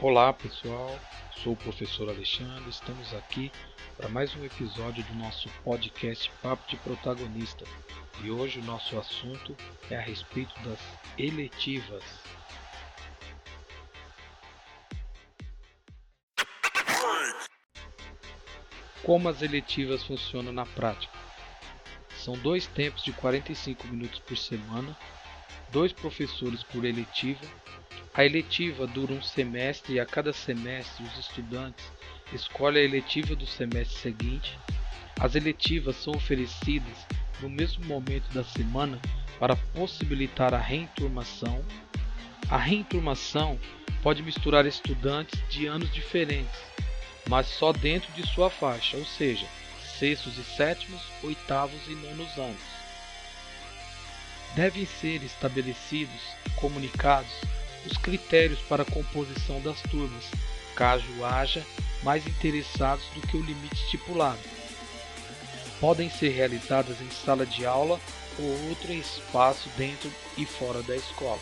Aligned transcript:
Olá 0.00 0.32
pessoal, 0.32 0.98
sou 1.42 1.52
o 1.52 1.56
professor 1.56 2.08
Alexandre, 2.08 2.68
estamos 2.68 3.14
aqui 3.14 3.50
para 3.96 4.08
mais 4.08 4.34
um 4.34 4.44
episódio 4.44 5.04
do 5.04 5.14
nosso 5.14 5.48
podcast 5.62 6.30
Papo 6.42 6.68
de 6.68 6.76
Protagonista 6.78 7.64
e 8.20 8.28
hoje 8.28 8.58
o 8.58 8.64
nosso 8.64 8.98
assunto 8.98 9.56
é 9.88 9.96
a 9.96 10.00
respeito 10.00 10.52
das 10.62 10.80
eletivas. 11.16 12.02
Como 19.04 19.28
as 19.28 19.42
eletivas 19.42 20.02
funcionam 20.02 20.52
na 20.52 20.66
prática? 20.66 21.16
São 22.16 22.34
dois 22.34 22.66
tempos 22.66 23.04
de 23.04 23.12
45 23.12 23.86
minutos 23.86 24.18
por 24.18 24.36
semana, 24.36 24.96
dois 25.74 25.92
professores 25.92 26.62
por 26.62 26.86
eletiva 26.86 27.44
a 28.16 28.24
eletiva 28.24 28.86
dura 28.86 29.12
um 29.12 29.20
semestre 29.20 29.94
e 29.94 30.00
a 30.00 30.06
cada 30.06 30.32
semestre 30.32 31.02
os 31.02 31.18
estudantes 31.18 31.84
escolhem 32.32 32.82
a 32.82 32.84
eletiva 32.84 33.34
do 33.34 33.44
semestre 33.44 33.98
seguinte. 33.98 34.56
As 35.18 35.34
eletivas 35.34 35.96
são 35.96 36.14
oferecidas 36.14 36.96
no 37.40 37.50
mesmo 37.50 37.84
momento 37.86 38.32
da 38.32 38.44
semana 38.44 39.00
para 39.40 39.56
possibilitar 39.56 40.54
a 40.54 40.58
reenturmação. 40.58 41.60
A 42.48 42.56
reenturmação 42.56 43.58
pode 44.00 44.22
misturar 44.22 44.64
estudantes 44.64 45.42
de 45.48 45.66
anos 45.66 45.92
diferentes, 45.92 46.60
mas 47.28 47.48
só 47.48 47.72
dentro 47.72 48.12
de 48.12 48.24
sua 48.28 48.48
faixa, 48.48 48.96
ou 48.96 49.04
seja, 49.04 49.46
sextos 49.98 50.38
e 50.38 50.44
sétimos, 50.44 51.02
oitavos 51.24 51.80
e 51.88 51.96
nonos 51.96 52.38
anos. 52.38 52.73
Devem 54.54 54.86
ser 54.86 55.22
estabelecidos 55.22 56.22
e 56.46 56.50
comunicados 56.50 57.32
os 57.86 57.96
critérios 57.98 58.60
para 58.60 58.82
a 58.82 58.86
composição 58.86 59.60
das 59.60 59.80
turmas, 59.82 60.24
caso 60.74 61.24
haja 61.24 61.64
mais 62.02 62.26
interessados 62.26 63.04
do 63.14 63.20
que 63.26 63.36
o 63.36 63.42
limite 63.42 63.74
estipulado. 63.74 64.38
Podem 65.80 66.08
ser 66.08 66.30
realizadas 66.30 67.00
em 67.00 67.10
sala 67.10 67.44
de 67.44 67.66
aula 67.66 68.00
ou 68.38 68.68
outro 68.68 68.92
espaço 68.92 69.68
dentro 69.76 70.10
e 70.36 70.46
fora 70.46 70.82
da 70.82 70.96
escola. 70.96 71.40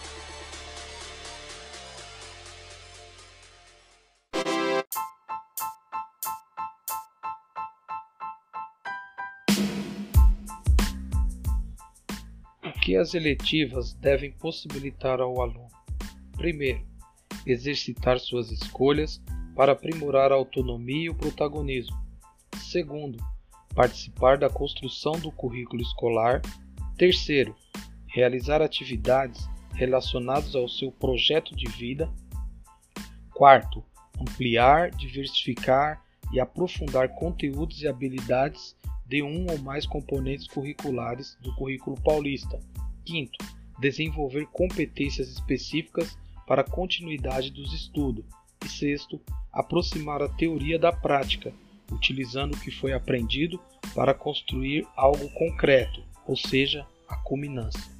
Que 12.82 12.96
as 12.96 13.14
eletivas 13.14 13.94
devem 13.94 14.32
possibilitar 14.32 15.20
ao 15.20 15.40
aluno? 15.40 15.68
Primeiro, 16.32 16.84
exercitar 17.46 18.18
suas 18.18 18.50
escolhas 18.50 19.22
para 19.54 19.70
aprimorar 19.70 20.32
a 20.32 20.34
autonomia 20.34 21.04
e 21.04 21.08
o 21.08 21.14
protagonismo. 21.14 21.96
Segundo, 22.58 23.24
participar 23.72 24.36
da 24.36 24.50
construção 24.50 25.12
do 25.12 25.30
currículo 25.30 25.80
escolar. 25.80 26.42
Terceiro, 26.98 27.54
realizar 28.08 28.60
atividades 28.60 29.48
relacionadas 29.74 30.56
ao 30.56 30.68
seu 30.68 30.90
projeto 30.90 31.54
de 31.54 31.70
vida. 31.70 32.12
Quarto, 33.32 33.84
ampliar, 34.20 34.90
diversificar 34.90 36.02
e 36.32 36.40
aprofundar 36.40 37.10
conteúdos 37.10 37.80
e 37.80 37.86
habilidades 37.86 38.76
de 39.06 39.22
um 39.22 39.46
ou 39.50 39.58
mais 39.58 39.86
componentes 39.86 40.48
curriculares 40.48 41.36
do 41.42 41.54
currículo 41.54 42.00
paulista. 42.00 42.58
Quinto, 43.04 43.38
desenvolver 43.78 44.46
competências 44.46 45.28
específicas 45.28 46.16
para 46.46 46.62
a 46.62 46.68
continuidade 46.68 47.50
dos 47.50 47.72
estudos. 47.72 48.24
E 48.64 48.68
sexto, 48.68 49.20
aproximar 49.52 50.22
a 50.22 50.28
teoria 50.28 50.78
da 50.78 50.92
prática, 50.92 51.52
utilizando 51.90 52.54
o 52.54 52.60
que 52.60 52.70
foi 52.70 52.92
aprendido 52.92 53.60
para 53.94 54.14
construir 54.14 54.86
algo 54.96 55.28
concreto, 55.30 56.02
ou 56.26 56.36
seja, 56.36 56.86
a 57.08 57.16
culminância. 57.16 57.91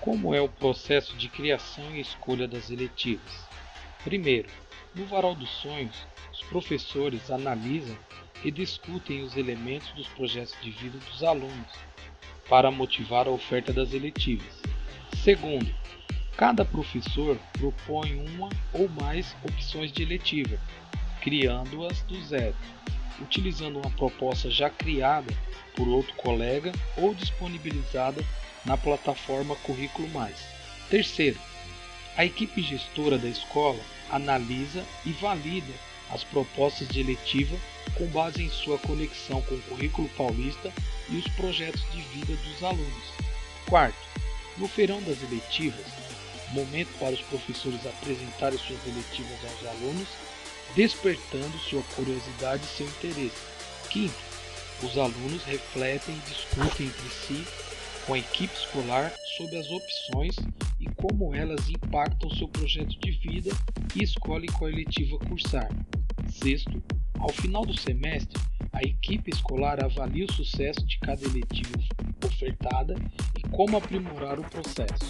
Como 0.00 0.34
é 0.34 0.40
o 0.40 0.48
processo 0.48 1.14
de 1.14 1.28
criação 1.28 1.94
e 1.94 2.00
escolha 2.00 2.48
das 2.48 2.70
eletivas? 2.70 3.46
Primeiro, 4.02 4.48
no 4.94 5.04
Varal 5.04 5.34
dos 5.34 5.50
Sonhos, 5.50 5.94
os 6.32 6.40
professores 6.44 7.30
analisam 7.30 7.98
e 8.42 8.50
discutem 8.50 9.22
os 9.22 9.36
elementos 9.36 9.92
dos 9.92 10.08
projetos 10.08 10.56
de 10.62 10.70
vida 10.70 10.96
dos 10.96 11.22
alunos 11.22 11.70
para 12.48 12.70
motivar 12.70 13.28
a 13.28 13.30
oferta 13.30 13.74
das 13.74 13.92
eletivas. 13.92 14.62
Segundo, 15.22 15.70
cada 16.34 16.64
professor 16.64 17.38
propõe 17.58 18.26
uma 18.26 18.48
ou 18.72 18.88
mais 18.88 19.36
opções 19.44 19.92
de 19.92 20.02
eletiva, 20.02 20.58
criando-as 21.20 22.00
do 22.04 22.18
zero, 22.24 22.56
utilizando 23.20 23.78
uma 23.78 23.90
proposta 23.90 24.50
já 24.50 24.70
criada 24.70 25.30
por 25.76 25.86
outro 25.86 26.14
colega 26.14 26.72
ou 26.96 27.14
disponibilizada 27.14 28.24
na 28.64 28.76
plataforma 28.76 29.56
Currículo 29.56 30.08
Mais. 30.08 30.36
Terceiro, 30.88 31.38
a 32.16 32.24
equipe 32.24 32.62
gestora 32.62 33.16
da 33.16 33.28
escola 33.28 33.80
analisa 34.10 34.84
e 35.06 35.12
valida 35.12 35.72
as 36.10 36.24
propostas 36.24 36.88
de 36.88 37.00
eletiva 37.00 37.56
com 37.96 38.06
base 38.06 38.42
em 38.42 38.50
sua 38.50 38.78
conexão 38.78 39.40
com 39.42 39.54
o 39.54 39.62
currículo 39.62 40.08
paulista 40.10 40.72
e 41.08 41.16
os 41.16 41.28
projetos 41.28 41.82
de 41.92 42.00
vida 42.02 42.34
dos 42.34 42.62
alunos. 42.62 43.04
Quarto, 43.66 43.98
no 44.58 44.66
feirão 44.66 45.00
das 45.02 45.22
eletivas, 45.22 45.86
momento 46.52 46.90
para 46.98 47.14
os 47.14 47.20
professores 47.22 47.86
apresentarem 47.86 48.58
suas 48.58 48.84
eletivas 48.86 49.38
aos 49.44 49.76
alunos, 49.76 50.08
despertando 50.74 51.58
sua 51.58 51.82
curiosidade 51.94 52.62
e 52.64 52.76
seu 52.76 52.86
interesse. 52.86 53.36
Quinto, 53.88 54.14
os 54.82 54.98
alunos 54.98 55.44
refletem 55.44 56.14
e 56.14 56.30
discutem 56.30 56.86
entre 56.86 57.08
si 57.10 57.46
com 58.10 58.14
a 58.14 58.18
equipe 58.18 58.52
escolar 58.52 59.12
sobre 59.36 59.56
as 59.56 59.70
opções 59.70 60.34
e 60.80 60.86
como 60.96 61.32
elas 61.32 61.68
impactam 61.68 62.28
seu 62.30 62.48
projeto 62.48 62.98
de 62.98 63.12
vida 63.12 63.52
e 63.94 64.02
escolhem 64.02 64.50
qual 64.50 64.68
eletiva 64.68 65.16
cursar. 65.16 65.68
Sexto, 66.28 66.82
ao 67.20 67.28
final 67.28 67.64
do 67.64 67.78
semestre, 67.78 68.36
a 68.72 68.82
equipe 68.82 69.30
escolar 69.30 69.84
avalia 69.84 70.24
o 70.24 70.32
sucesso 70.32 70.84
de 70.84 70.98
cada 70.98 71.22
eletiva 71.24 71.78
ofertada 72.26 72.96
e 73.38 73.48
como 73.50 73.76
aprimorar 73.76 74.40
o 74.40 74.42
processo. 74.42 75.08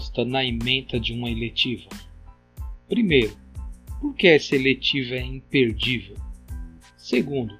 Consta 0.00 0.24
na 0.24 0.42
ementa 0.42 0.98
de 0.98 1.12
uma 1.12 1.30
eletiva? 1.30 1.90
Primeiro, 2.88 3.36
por 4.00 4.14
que 4.14 4.28
essa 4.28 4.56
eletiva 4.56 5.14
é 5.14 5.22
imperdível? 5.22 6.16
Segundo, 6.96 7.58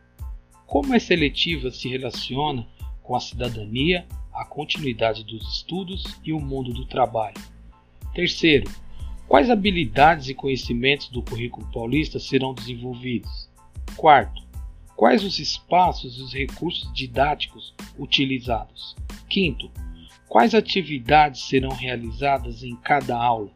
como 0.66 0.94
essa 0.94 1.12
eletiva 1.12 1.70
se 1.70 1.86
relaciona 1.86 2.66
com 3.02 3.14
a 3.14 3.20
cidadania, 3.20 4.06
a 4.32 4.46
continuidade 4.46 5.22
dos 5.22 5.56
estudos 5.56 6.18
e 6.24 6.32
o 6.32 6.40
mundo 6.40 6.72
do 6.72 6.86
trabalho? 6.86 7.36
Terceiro, 8.14 8.70
quais 9.28 9.50
habilidades 9.50 10.28
e 10.28 10.34
conhecimentos 10.34 11.10
do 11.10 11.22
currículo 11.22 11.70
paulista 11.70 12.18
serão 12.18 12.54
desenvolvidos? 12.54 13.50
Quarto, 13.96 14.42
quais 14.96 15.22
os 15.22 15.38
espaços 15.38 16.16
e 16.16 16.22
os 16.22 16.32
recursos 16.32 16.90
didáticos 16.94 17.74
utilizados? 17.98 18.96
Quinto, 19.28 19.70
Quais 20.30 20.54
atividades 20.54 21.42
serão 21.48 21.70
realizadas 21.70 22.62
em 22.62 22.76
cada 22.76 23.20
aula? 23.20 23.50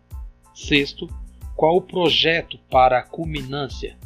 Sexto, 0.52 1.06
qual 1.54 1.76
o 1.76 1.80
projeto 1.80 2.58
para 2.68 2.98
a 2.98 3.02
culminância? 3.04 3.96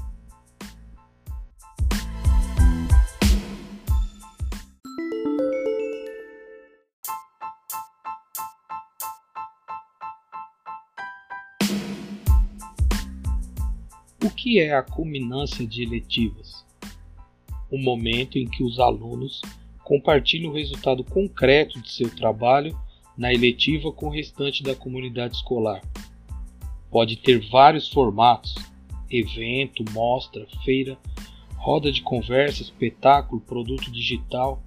O 14.23 14.29
que 14.29 14.61
é 14.61 14.75
a 14.75 14.83
culminância 14.83 15.67
de 15.67 15.83
eletivas? 15.83 16.67
O 17.71 17.79
momento 17.79 18.37
em 18.37 18.47
que 18.47 18.63
os 18.63 18.79
alunos 18.79 19.41
compartilhe 19.89 20.47
o 20.47 20.53
resultado 20.53 21.03
concreto 21.03 21.81
de 21.81 21.91
seu 21.91 22.15
trabalho 22.15 22.79
na 23.17 23.33
eletiva 23.33 23.91
com 23.91 24.09
o 24.09 24.13
restante 24.13 24.63
da 24.63 24.75
comunidade 24.75 25.37
escolar. 25.37 25.81
Pode 26.91 27.17
ter 27.17 27.41
vários 27.49 27.89
formatos, 27.89 28.55
evento, 29.11 29.83
mostra, 29.93 30.47
feira, 30.63 30.99
roda 31.57 31.91
de 31.91 32.03
conversa, 32.03 32.61
espetáculo, 32.61 33.41
produto 33.41 33.91
digital, 33.91 34.63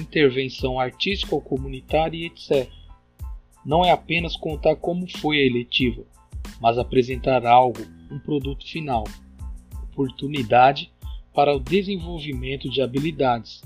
intervenção 0.00 0.80
artística 0.80 1.34
ou 1.34 1.42
comunitária 1.42 2.16
e 2.16 2.24
etc. 2.24 2.66
Não 3.66 3.84
é 3.84 3.90
apenas 3.90 4.36
contar 4.36 4.76
como 4.76 5.06
foi 5.18 5.36
a 5.36 5.46
eletiva, 5.46 6.02
mas 6.62 6.78
apresentar 6.78 7.44
algo, 7.44 7.82
um 8.10 8.18
produto 8.18 8.66
final. 8.66 9.04
Oportunidade 9.92 10.90
para 11.34 11.54
o 11.54 11.60
desenvolvimento 11.60 12.70
de 12.70 12.80
habilidades. 12.80 13.60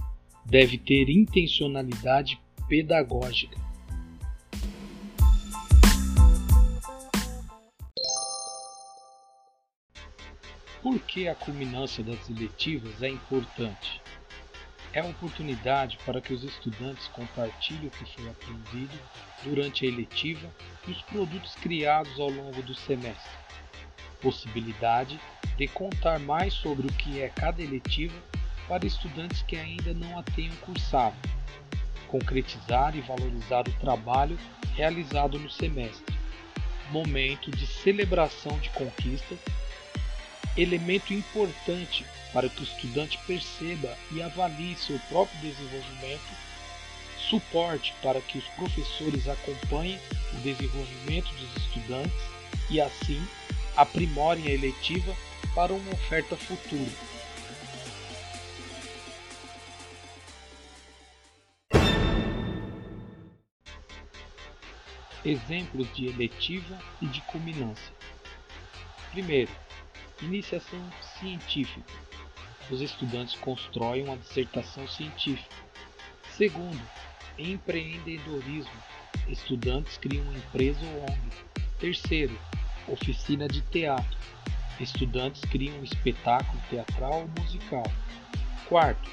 Deve 0.49 0.79
ter 0.79 1.09
intencionalidade 1.09 2.41
pedagógica. 2.69 3.59
Por 10.81 11.01
que 11.01 11.27
a 11.27 11.35
culminância 11.35 12.05
das 12.05 12.31
eletivas 12.31 13.03
é 13.03 13.09
importante? 13.09 14.01
É 14.93 15.01
a 15.01 15.07
oportunidade 15.07 15.99
para 16.07 16.21
que 16.21 16.33
os 16.33 16.45
estudantes 16.45 17.09
compartilhem 17.09 17.89
o 17.89 17.91
que 17.91 18.05
foi 18.15 18.29
aprendido 18.29 18.97
durante 19.43 19.85
a 19.85 19.89
eletiva 19.89 20.49
e 20.87 20.93
os 20.93 21.03
produtos 21.03 21.57
criados 21.57 22.21
ao 22.21 22.31
longo 22.31 22.63
do 22.63 22.73
semestre. 22.73 23.33
Possibilidade 24.23 25.19
de 25.57 25.67
contar 25.67 26.21
mais 26.21 26.55
sobre 26.55 26.87
o 26.87 26.93
que 26.93 27.21
é 27.21 27.29
cada 27.31 27.61
eletiva 27.61 28.15
para 28.69 28.87
estudantes 28.87 29.43
que 29.43 29.57
ainda 29.57 29.93
não 29.95 30.19
a 30.19 30.23
tenham 30.23 30.55
cursado. 30.57 31.17
Concretizar 32.09 32.97
e 32.97 33.01
valorizar 33.01 33.69
o 33.69 33.73
trabalho 33.81 34.39
realizado 34.75 35.39
no 35.39 35.51
semestre. 35.51 36.17
Momento 36.91 37.51
de 37.51 37.67
celebração 37.67 38.59
de 38.59 38.71
conquistas 38.71 39.39
elemento 40.57 41.13
importante 41.13 42.05
para 42.33 42.49
que 42.49 42.61
o 42.61 42.65
estudante 42.65 43.19
perceba 43.27 43.95
e 44.11 44.23
avalie 44.23 44.77
seu 44.77 44.99
próprio 45.09 45.39
desenvolvimento, 45.41 46.47
suporte 47.29 47.95
para 48.03 48.21
que 48.21 48.39
os 48.39 48.45
professores 48.49 49.29
acompanhem 49.29 49.99
o 50.33 50.37
desenvolvimento 50.39 51.33
dos 51.35 51.57
estudantes 51.57 52.21
e, 52.71 52.81
assim, 52.81 53.23
aprimorem 53.77 54.47
a 54.47 54.51
eletiva 54.51 55.15
para 55.55 55.73
uma 55.73 55.93
oferta 55.93 56.37
futura. 56.37 57.16
Exemplos 65.27 65.93
de 65.93 66.07
eletiva 66.07 66.79
e 67.03 67.07
de 67.07 67.21
culminância. 67.23 67.93
Primeiro, 69.11 69.51
Iniciação 70.23 70.81
científica. 71.19 71.93
Os 72.71 72.81
estudantes 72.81 73.35
constroem 73.35 74.05
uma 74.05 74.17
dissertação 74.17 74.89
científica. 74.89 75.55
Segundo, 76.31 76.81
empreendedorismo. 77.39 78.73
Estudantes 79.29 79.99
criam 79.99 80.25
uma 80.25 80.39
empresa 80.39 80.81
ou 80.87 81.03
ONG. 81.03 81.37
Terceiro, 81.79 82.39
oficina 82.89 83.47
de 83.47 83.61
teatro. 83.61 84.19
Estudantes 84.81 85.43
criam 85.43 85.79
um 85.81 85.85
espetáculo 85.85 86.63
teatral 86.71 87.21
ou 87.21 87.43
musical. 87.43 87.85
Quarto, 88.71 89.11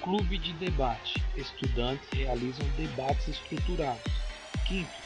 clube 0.00 0.38
de 0.38 0.54
debate. 0.54 1.22
Estudantes 1.36 2.08
realizam 2.14 2.66
debates 2.78 3.28
estruturados. 3.28 4.10
Quinto, 4.66 5.05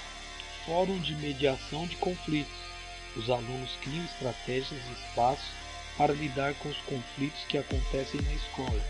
fórum 0.67 0.99
de 0.99 1.15
mediação 1.17 1.87
de 1.87 1.97
conflitos. 1.97 2.53
Os 3.17 3.29
alunos 3.29 3.77
criam 3.83 4.05
estratégias 4.05 4.81
e 4.89 4.93
espaços 4.93 5.49
para 5.97 6.13
lidar 6.13 6.55
com 6.55 6.69
os 6.69 6.79
conflitos 6.79 7.41
que 7.49 7.59
acontecem 7.59 8.21
na 8.23 8.33
escola. 8.33 8.81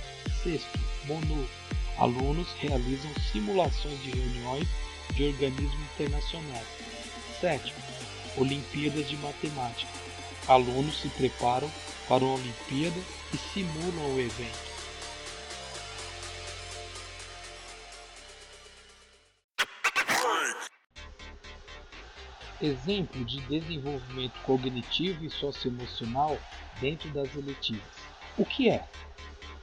Sexto, 0.43 0.79
MONU. 1.07 1.49
Alunos 1.99 2.49
realizam 2.59 3.11
simulações 3.33 4.03
de 4.03 4.11
reuniões 4.11 4.69
de 5.15 5.25
organismos 5.25 5.81
internacionais. 5.93 6.67
Sétimo, 7.41 7.79
Olimpíadas 8.37 9.09
de 9.09 9.17
Matemática. 9.17 9.93
Alunos 10.47 11.01
se 11.01 11.09
preparam 11.09 11.71
para 12.09 12.25
uma 12.25 12.35
Olimpíada 12.35 13.01
e 13.35 13.37
simulam 13.37 14.15
o 14.15 14.21
evento. 14.21 14.70
Exemplo 22.63 23.25
de 23.25 23.41
desenvolvimento 23.41 24.39
cognitivo 24.43 25.25
e 25.25 25.31
socioemocional 25.31 26.37
dentro 26.79 27.09
das 27.11 27.35
eletivas. 27.35 27.83
O 28.37 28.45
que 28.45 28.69
é? 28.69 28.85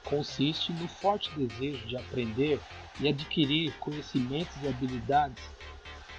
Consiste 0.02 0.72
no 0.72 0.88
forte 0.88 1.30
desejo 1.38 1.86
de 1.86 1.96
aprender 1.96 2.58
e 2.98 3.06
adquirir 3.06 3.72
conhecimentos 3.78 4.56
e 4.62 4.66
habilidades. 4.66 5.44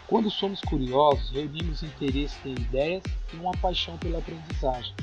Quando 0.08 0.32
somos 0.32 0.62
curiosos, 0.62 1.30
reunimos 1.32 1.84
interesse 1.84 2.38
em 2.46 2.54
ideias 2.54 3.04
e 3.34 3.36
uma 3.36 3.52
paixão 3.58 3.98
pela 3.98 4.20
aprendizagem, 4.20 4.96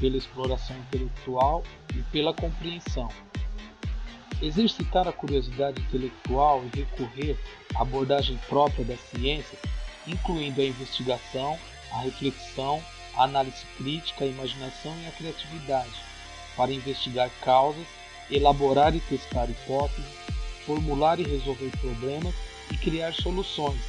pela 0.00 0.16
exploração 0.16 0.76
intelectual 0.78 1.62
e 1.94 2.02
pela 2.04 2.32
compreensão. 2.32 3.08
Exercitar 4.40 5.06
a 5.06 5.12
curiosidade 5.12 5.82
intelectual 5.82 6.64
e 6.64 6.78
recorrer 6.78 7.38
à 7.74 7.82
abordagem 7.82 8.38
própria 8.48 8.84
das 8.84 9.00
ciências 9.00 9.60
incluindo 10.08 10.60
a 10.60 10.64
investigação, 10.64 11.58
a 11.92 12.00
reflexão, 12.00 12.82
a 13.14 13.24
análise 13.24 13.64
crítica, 13.76 14.24
a 14.24 14.28
imaginação 14.28 14.96
e 15.02 15.06
a 15.06 15.12
criatividade, 15.12 15.92
para 16.56 16.72
investigar 16.72 17.30
causas, 17.42 17.86
elaborar 18.30 18.94
e 18.94 19.00
testar 19.00 19.48
hipóteses, 19.50 20.10
formular 20.64 21.18
e 21.18 21.24
resolver 21.24 21.70
problemas 21.80 22.34
e 22.70 22.76
criar 22.76 23.14
soluções, 23.14 23.80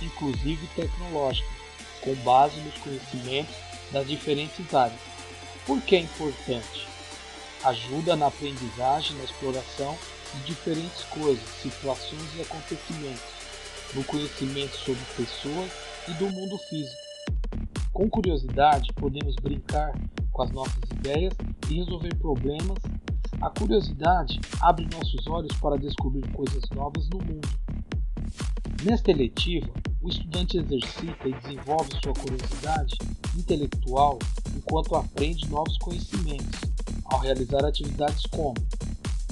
inclusive 0.00 0.66
tecnológicas, 0.76 1.50
com 2.00 2.14
base 2.16 2.60
nos 2.60 2.74
conhecimentos 2.78 3.54
das 3.90 4.06
diferentes 4.06 4.72
áreas. 4.72 5.00
Por 5.66 5.80
que 5.82 5.96
é 5.96 6.00
importante? 6.00 6.86
Ajuda 7.64 8.14
na 8.14 8.28
aprendizagem, 8.28 9.16
na 9.16 9.24
exploração 9.24 9.98
de 10.34 10.40
diferentes 10.42 11.02
coisas, 11.04 11.48
situações 11.60 12.36
e 12.36 12.42
acontecimentos 12.42 13.37
no 13.94 14.04
conhecimento 14.04 14.76
sobre 14.76 15.00
pessoas 15.16 15.70
e 16.08 16.12
do 16.14 16.30
mundo 16.30 16.58
físico. 16.58 16.96
Com 17.92 18.08
curiosidade, 18.08 18.92
podemos 18.94 19.34
brincar 19.36 19.92
com 20.30 20.42
as 20.42 20.50
nossas 20.50 20.82
ideias 20.92 21.34
e 21.68 21.74
resolver 21.74 22.14
problemas. 22.16 22.78
A 23.40 23.50
curiosidade 23.50 24.40
abre 24.60 24.86
nossos 24.92 25.26
olhos 25.26 25.56
para 25.58 25.76
descobrir 25.76 26.26
coisas 26.32 26.62
novas 26.70 27.08
no 27.08 27.18
mundo. 27.18 27.48
Nesta 28.84 29.10
eletiva, 29.10 29.68
o 30.00 30.08
estudante 30.08 30.58
exercita 30.58 31.28
e 31.28 31.32
desenvolve 31.34 31.90
sua 32.02 32.12
curiosidade 32.14 32.94
intelectual 33.36 34.18
enquanto 34.56 34.94
aprende 34.94 35.48
novos 35.48 35.76
conhecimentos, 35.78 36.60
ao 37.04 37.20
realizar 37.20 37.64
atividades 37.64 38.24
como 38.26 38.54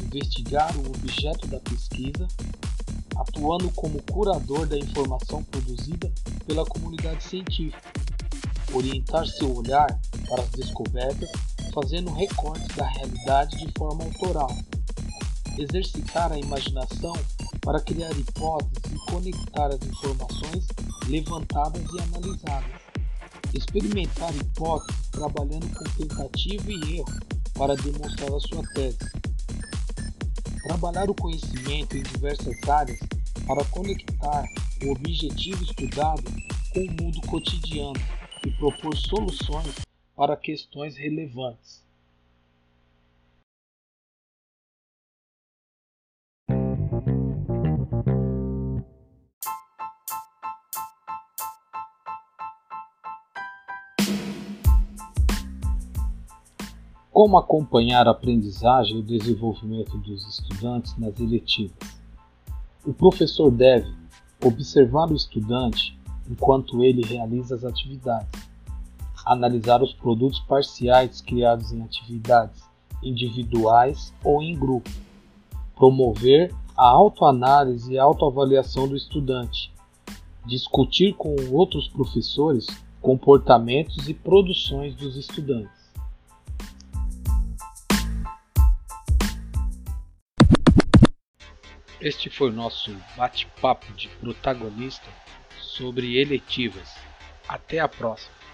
investigar 0.02 0.76
o 0.76 0.86
objeto 0.86 1.46
da 1.46 1.60
pesquisa, 1.60 2.26
atuando 3.18 3.70
como 3.72 4.02
curador 4.02 4.66
da 4.66 4.76
informação 4.78 5.42
produzida 5.44 6.12
pela 6.46 6.64
comunidade 6.64 7.22
científica, 7.24 7.92
orientar 8.72 9.26
seu 9.26 9.56
olhar 9.56 9.86
para 10.28 10.42
as 10.42 10.50
descobertas, 10.50 11.30
fazendo 11.72 12.12
recortes 12.12 12.74
da 12.76 12.86
realidade 12.86 13.56
de 13.58 13.72
forma 13.76 14.04
autoral, 14.04 14.50
exercitar 15.58 16.32
a 16.32 16.38
imaginação 16.38 17.14
para 17.60 17.80
criar 17.80 18.12
hipóteses 18.12 18.92
e 18.92 19.10
conectar 19.10 19.66
as 19.66 19.82
informações 19.82 20.66
levantadas 21.08 21.82
e 21.82 22.00
analisadas, 22.00 22.70
experimentar 23.54 24.34
hipóteses 24.36 25.06
trabalhando 25.10 25.66
com 25.74 25.84
tentativa 25.96 26.70
e 26.70 26.98
erro 26.98 27.18
para 27.54 27.74
demonstrar 27.76 28.32
a 28.32 28.40
sua 28.40 28.62
tese, 28.74 28.98
trabalhar 30.66 31.08
o 31.08 31.14
conhecimento 31.14 31.96
em 31.96 32.02
diversas 32.02 32.56
áreas 32.68 32.98
para 33.46 33.64
conectar 33.66 34.44
o 34.84 34.90
objetivo 34.90 35.62
estudado 35.62 36.24
com 36.74 36.80
o 36.80 37.02
mundo 37.02 37.20
cotidiano 37.28 38.00
e 38.44 38.50
propor 38.52 38.96
soluções 38.96 39.74
para 40.16 40.36
questões 40.36 40.96
relevantes. 40.96 41.85
Como 57.16 57.38
acompanhar 57.38 58.06
a 58.06 58.10
aprendizagem 58.10 58.96
e 58.96 59.00
o 59.00 59.02
desenvolvimento 59.02 59.96
dos 59.96 60.28
estudantes 60.28 60.94
nas 60.98 61.18
eletivas? 61.18 61.98
O 62.84 62.92
professor 62.92 63.50
deve 63.50 63.90
observar 64.44 65.10
o 65.10 65.16
estudante 65.16 65.98
enquanto 66.30 66.84
ele 66.84 67.02
realiza 67.02 67.54
as 67.54 67.64
atividades, 67.64 68.28
Analisar 69.24 69.82
os 69.82 69.94
produtos 69.94 70.40
parciais 70.40 71.22
criados 71.22 71.72
em 71.72 71.80
atividades 71.80 72.62
individuais 73.02 74.12
ou 74.22 74.42
em 74.42 74.54
grupo. 74.54 74.90
Promover 75.74 76.54
a 76.76 76.86
autoanálise 76.86 77.94
e 77.94 77.98
autoavaliação 77.98 78.86
do 78.86 78.94
estudante. 78.94 79.72
Discutir 80.44 81.14
com 81.14 81.34
outros 81.50 81.88
professores 81.88 82.66
comportamentos 83.00 84.06
e 84.06 84.12
produções 84.12 84.94
dos 84.94 85.16
estudantes. 85.16 85.75
Este 92.06 92.30
foi 92.30 92.50
o 92.50 92.52
nosso 92.52 92.96
bate-papo 93.16 93.92
de 93.94 94.06
protagonista 94.20 95.08
sobre 95.58 96.20
eletivas. 96.20 96.94
Até 97.48 97.80
a 97.80 97.88
próxima! 97.88 98.45